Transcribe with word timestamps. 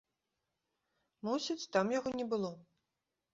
Мусіць, 1.27 1.67
там 1.77 1.93
яго 1.97 2.09
не 2.23 2.27
было. 2.33 2.51